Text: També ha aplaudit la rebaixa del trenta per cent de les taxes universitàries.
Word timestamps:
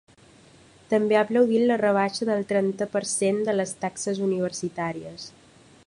També 0.93 1.17
ha 1.17 1.19
aplaudit 1.25 1.65
la 1.71 1.77
rebaixa 1.83 2.27
del 2.29 2.41
trenta 2.53 2.89
per 2.97 3.03
cent 3.13 3.39
de 3.51 3.55
les 3.61 3.75
taxes 3.85 4.23
universitàries. 4.31 5.29